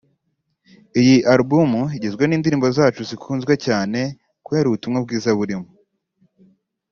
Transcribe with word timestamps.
Iyi 0.99 1.15
Album 1.33 1.71
igizwe 1.97 2.23
n’indirimbo 2.25 2.67
zacu 2.77 3.01
zikunzwe 3.09 3.53
cyane 3.65 3.99
kubera 4.45 4.65
ubutumwa 4.67 4.99
bwiza 5.05 5.29
burimo 5.39 5.67